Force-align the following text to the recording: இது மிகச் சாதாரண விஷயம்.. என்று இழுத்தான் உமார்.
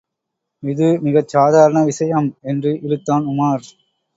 இது 0.63 0.87
மிகச் 1.01 1.27
சாதாரண 1.27 1.83
விஷயம்.. 1.83 2.29
என்று 2.43 2.73
இழுத்தான் 2.81 3.27
உமார். 3.27 3.65